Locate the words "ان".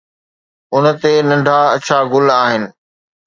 0.73-0.85